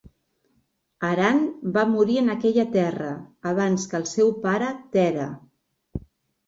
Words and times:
Haran 1.09 1.41
va 1.75 1.83
morir 1.91 2.17
en 2.23 2.33
aquella 2.37 2.65
terra 2.79 3.13
abans 3.53 3.87
que 3.93 4.01
el 4.03 4.09
seu 4.17 4.35
pare 4.49 4.73
Tèrah. 4.99 5.33